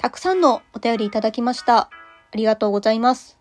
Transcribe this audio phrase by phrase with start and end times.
[0.00, 1.76] たくさんのお便りいただきました。
[1.76, 1.90] あ
[2.32, 3.38] りがとうございます。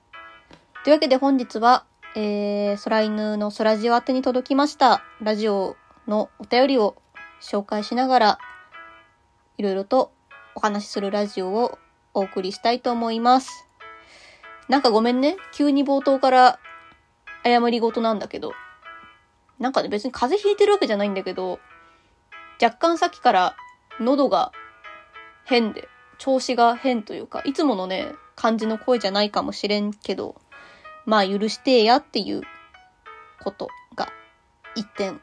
[0.83, 1.85] というわけで本日は、
[2.17, 6.97] えー、空犬の空ジオ宛てに届きましたラジオのお便りを
[7.41, 8.39] 紹介しながら、
[9.57, 10.11] いろいろと
[10.53, 11.79] お話しするラジオを
[12.13, 13.65] お送りしたいと思います。
[14.67, 15.37] なんかごめんね。
[15.53, 16.59] 急に冒頭から
[17.45, 18.51] 謝り事なんだけど。
[19.59, 21.61] なんかね、別に風邪ひいてるわけじゃないんだけど、
[22.61, 23.55] 若干さっきから
[24.01, 24.51] 喉が
[25.45, 25.87] 変で、
[26.19, 30.39] 調子が変というか、いつものね、感じの声じゃないかもしれんけど、
[31.05, 32.43] まあ許してやっていう
[33.41, 34.09] ことが
[34.75, 35.19] 一点。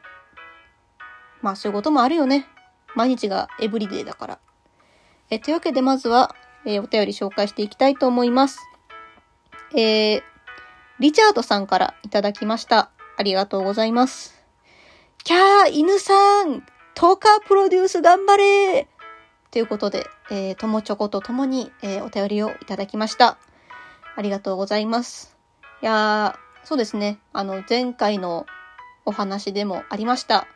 [1.41, 2.47] まあそういうこともあるよね。
[2.95, 4.39] 毎日がエブリデイだから。
[5.29, 8.59] え、というわけでまずは、えーお便り紹介していきたいと思います。
[9.73, 10.23] えー、
[10.99, 12.89] リチャードさんからいただきました。
[13.17, 14.43] ありがとうございます。
[15.23, 16.63] キャー、犬さん
[16.95, 18.87] トーカープロデュース頑張れ
[19.51, 23.37] ということで、えー、ともちょことともに、えーお便りをいただきました。
[24.15, 25.37] ありがとうございます。
[25.81, 27.19] いやー、そうですね。
[27.33, 28.45] あの、前回の
[29.05, 30.47] お話でもありました。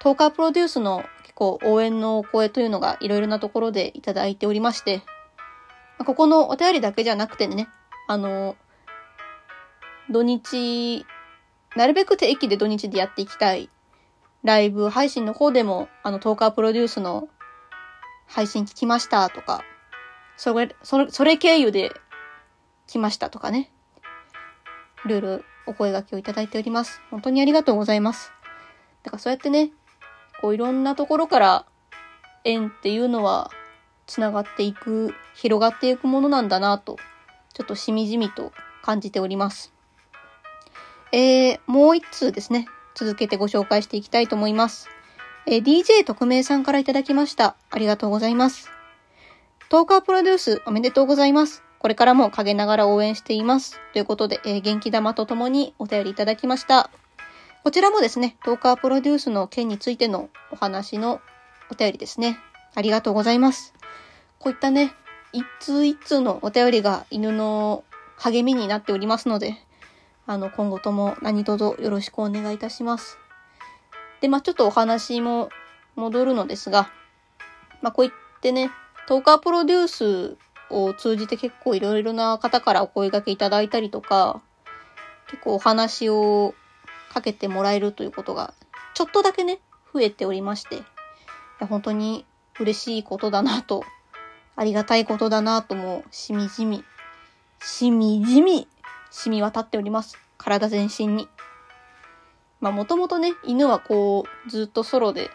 [0.00, 5.02] トーカープロデュースの結構応援のお声というのがいろいろなところでいただいておりまして、
[6.04, 7.68] ここのお便りだけじゃなくてね、
[8.08, 8.56] あの、
[10.10, 11.06] 土日、
[11.76, 13.70] なるべく定期で土日でやっていきたい
[14.42, 17.28] ライブ配信の方でも、あの、トーカープロデュースの
[18.30, 19.62] 配信聞きましたとか、
[20.36, 21.92] それ、それ、それ経由で
[22.86, 23.70] 来ましたとかね。
[25.04, 27.00] いろいろお声掛けをいただいております。
[27.10, 28.32] 本当にありがとうございます。
[29.02, 29.70] だからそうやってね、
[30.40, 31.66] こういろんなところから
[32.44, 33.50] 縁っていうのは
[34.06, 36.96] 繋がっていく、広がっていくものなんだなと、
[37.52, 39.72] ちょっとしみじみと感じております。
[41.12, 42.66] えー、もう一通ですね。
[42.94, 44.88] 続けてご紹介していきたいと思います。
[45.46, 47.56] え DJ 特命さんからいただきました。
[47.70, 48.70] ありがとうございます。
[49.70, 51.62] トーカープロデュースおめでとうございます。
[51.78, 53.80] これからも陰ながら応援しています。
[53.92, 56.90] ということで、え元気玉とともにお便りいただきました。
[57.64, 61.20] こちらもですね、トーカープロデュースの件についてのお話の
[61.70, 62.38] お便りですね。
[62.74, 63.74] ありがとうございます。
[64.38, 64.92] こういったね、
[65.32, 67.84] 一通一通のお便りが犬の
[68.16, 69.56] 励みになっておりますので、
[70.26, 73.18] あの、今後とも何卒よろしくお願いいたします。
[74.20, 75.50] で、まあちょっとお話も
[75.96, 76.90] 戻るのですが、
[77.82, 78.70] まあこう言ってね、
[79.06, 80.36] トーカープロデュース
[80.70, 84.40] を通じて結構いろいろな方からお声掛けいただいたりとか、
[85.28, 86.54] 結構お話を
[87.12, 88.54] かけてもらえるということが、
[88.94, 89.60] ちょっとだけね、
[89.92, 90.82] 増えておりまして、い
[91.60, 92.24] や本当に
[92.58, 93.84] 嬉しいことだなと、
[94.56, 96.84] ありがたいことだなとも、しみじみ、
[97.60, 98.68] しみじみ、
[99.10, 100.18] 染み渡っております。
[100.38, 101.28] 体全身に。
[102.60, 105.30] まあもともとね、犬はこう、ずっとソロで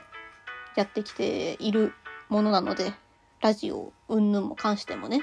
[0.76, 1.94] やってきている
[2.30, 2.94] ものなので、
[3.42, 5.22] ラジオ、うんぬんも関してもね、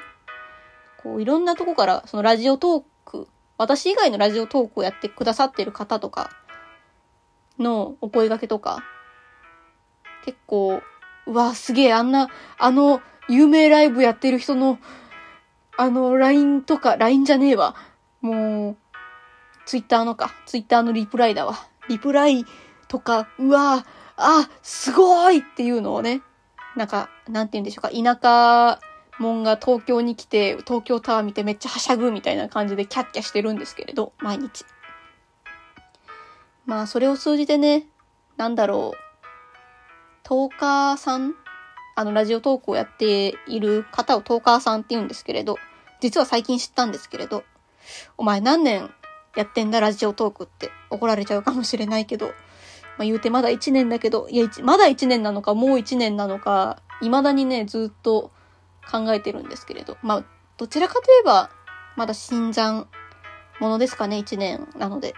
[1.02, 6.30] こういろんなとこから、そのラジオトーク、私以外のラジオトークをやってくださってる方とか
[7.58, 8.82] のお声掛けとか、
[10.24, 10.82] 結構、
[11.26, 14.78] うわ、すげえ、あんな、あの、有名ライブやってる人の、
[15.76, 17.76] あの、LINE とか、LINE じゃねえわ。
[18.20, 18.76] もう、
[19.64, 21.54] ツイッターのか、ツイッターのリプライだわ。
[21.88, 22.44] リプライ
[22.88, 23.84] とか、うわ
[24.16, 26.22] あ、すごいっていうのをね、
[26.76, 28.80] なんか、なんて言うんでしょうか、田舎
[29.18, 34.64] 門が東京に来て、東京タワー見てめっちゃはしゃぐみたいな感じでキャッキャしてるんですけれど、毎日。
[36.66, 37.86] まあ、それを通じてね、
[38.36, 38.98] なんだろう、
[40.22, 41.34] トーカーさん
[41.94, 45.58] あの、ラジオトークをやっている方をトーカーさんって言うんですけれど、
[46.00, 47.44] 実は最近知ったんですけれど、
[48.16, 48.90] お前何年
[49.36, 52.32] やってんだラジオトークって怒られちゃうかもしれないけど、ま
[53.00, 58.30] あ、言うてまだ1年だけど、いや、まだ1年なのか、もう1年なのか、未だにね、ずっと
[58.90, 60.24] 考えてるんですけれど、まあ、
[60.58, 61.50] どちらかといえば、
[61.96, 62.86] まだ新参
[63.60, 65.14] ものですかね、1年なので。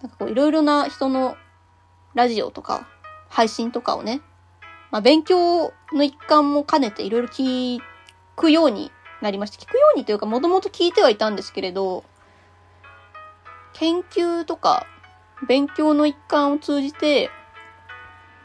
[0.00, 1.36] なんかこう、いろいろな人の
[2.14, 2.88] ラジオとか、
[3.28, 4.20] 配信とかをね、
[4.90, 7.80] まあ、勉強の一環も兼ねていろいろ聞
[8.36, 9.62] くようになりました。
[9.62, 12.04] 聞くようにというか、もともと聞いてはいたんですけれど、
[13.74, 14.86] 研究とか、
[15.46, 17.30] 勉強の一環を通じて、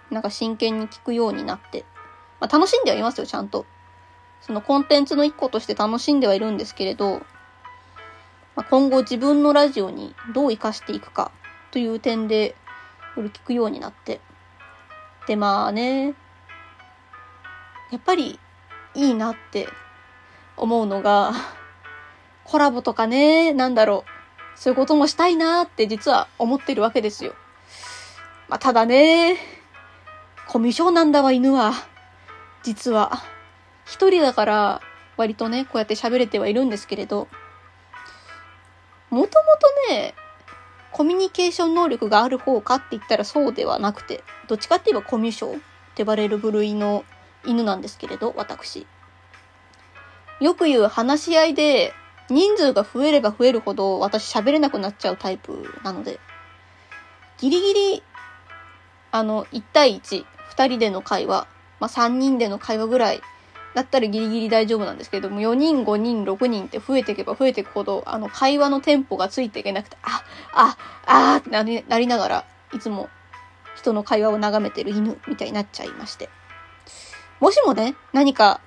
[0.10, 1.86] なんか真剣に聞くようになって、
[2.40, 3.66] まあ、楽しんではいますよ、ちゃんと。
[4.42, 7.22] そのコンテンツの一個として楽しんではいるんですけれど、
[8.56, 11.32] まあ、今後自分のラジオにどう活かしていくか
[11.72, 12.56] という点で、
[13.16, 14.20] これ聞くようになって。
[15.28, 16.16] で、まあね、
[17.92, 18.40] やっぱり
[18.94, 19.68] いいなって
[20.56, 21.34] 思うのが、
[22.46, 24.17] コラボとかね、なんだろう。
[24.57, 27.36] そういうこともしたいなって実は思ってるわけですよ。
[28.50, 29.38] まあ、ただね、
[30.48, 31.74] コミュ障なんだわ、犬は。
[32.63, 33.24] 実は。
[33.86, 34.81] 一人だから、
[35.15, 37.27] 割とね、こうやって喋れてはいるんですけれど、
[39.12, 39.45] もとも
[39.88, 40.15] とね、
[40.92, 45.62] コミュニケーション能力がある方かって言ったらそうではなくて、どっちかって言えばコミュ障っ
[45.94, 47.06] て呼ばれる部類の
[47.45, 48.88] 犬なんですけれど、私。
[50.39, 51.94] よく言う話し合いで
[52.30, 56.20] 人数が増えれば増えるほど私喋れなくなっちゃうタイプなので、
[57.38, 58.04] ギリギリ、
[59.12, 60.26] あの、1対1、
[60.56, 61.48] 2人での会話、
[61.80, 63.22] まあ、3人での会話ぐらい
[63.76, 73.10] だったらギリギリ大丈夫なんですけども、4人、5人、6人って増えていけば増えていくほど、あの、会話のテンポがついていけなくて、あ、あ、あーってなりなりながら、いつも
[73.76, 76.30] 人の会話を眺めてる犬みたいになっちゃいまして。
[77.40, 78.62] もしもね、何か、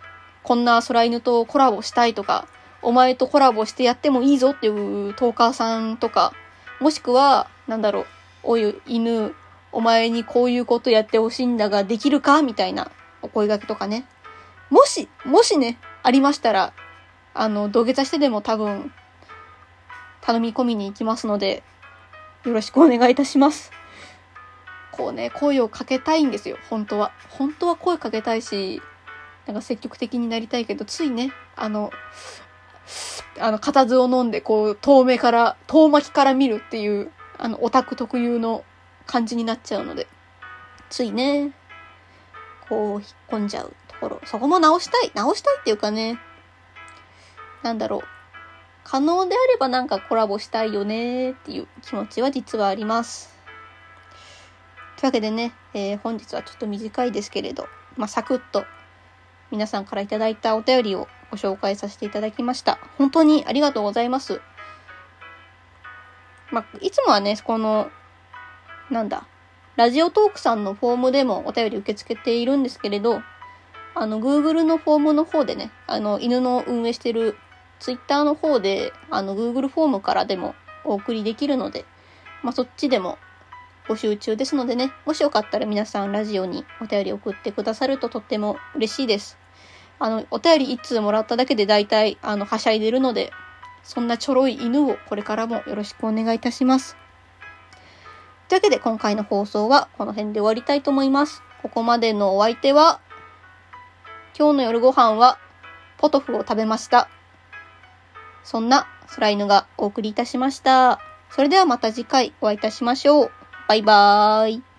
[0.45, 2.47] こんな空犬とコラボしたいとか、
[2.83, 6.33] お前とコラボしてやってもいいぞっていうトーカーさんとか、
[6.81, 8.07] もしくは、なんだろう、
[8.43, 9.35] おい犬、
[9.73, 12.91] お前にこういうことやってほしいんだができるかみたいな
[13.23, 14.07] お声掛けとかね。
[14.71, 16.73] もし、もしね、ありましたら、
[17.35, 18.93] あの、土下座してでも多分、
[20.21, 21.63] 頼み込みに行きますので、
[22.45, 23.73] よろしくお願いいたします。
[24.93, 27.13] こうね、声をかけたいんですよ、本当は。
[27.29, 28.83] 本当は声かけたいし、
[29.47, 31.91] なんか積極的になりたいけど、ついね、あの、
[33.39, 38.65] あの、固唾を飲んで、こう、遠目から、遠巻きから見るっていう、あの、オタク特有の
[39.07, 40.07] 感じになっちゃうので、
[40.89, 41.53] ついね、
[42.69, 44.21] こう、引っ込んじゃうところ。
[44.25, 45.13] そこも直したい。
[45.15, 46.19] 直したいっていうかね、
[47.63, 48.03] なんだろう。
[48.85, 53.39] 可能であればなんかコラボしたいよねっていう気持ちは実はあります。
[54.97, 58.65] というわけでね、えー、本日はちょっと短いですけれど、まあ、サクッと
[59.51, 62.79] 皆さんからいただいたお便りをご紹介させていただきました。
[62.99, 64.41] 本当にありがとうございます。
[66.51, 67.91] まあ、いつもはね、この、
[68.91, 69.27] なんだ、
[69.77, 73.23] ラジオトークさんのフォームでもお便り受け付けているんですけれど、
[73.95, 77.37] あの、Google のフォームの方でね、あの、犬の運営してる
[77.79, 80.55] Twitter の方で、あの、Google フォームからでも
[80.85, 81.85] お送りできるので、
[82.43, 83.19] まあ、そっちでも
[83.89, 89.40] 募集中ですのでね、もしよかったら皆さんラジオにお便り送ってくださるととっても嬉しいです。
[90.01, 93.33] あの、お便り1通もらっただけで大体、あの、はしゃいでるので、
[93.83, 96.97] そんなちょろい犬をこれからもよろしくお願いいたします。
[98.49, 101.43] というわけで今回の放送はこの辺で終わりたいと思います。
[101.63, 103.01] ここまでのお相手は、
[104.37, 105.39] 今日の夜ご飯は
[105.99, 107.09] ポトフを食べました。
[108.43, 110.99] そんな空犬がお送りいたしました。
[111.31, 113.31] それではまた次回お会いいたしましょう。
[113.69, 114.70] バイバーイ。